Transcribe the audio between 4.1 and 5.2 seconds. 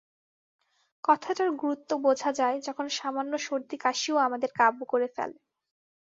আমাদের কাবু করে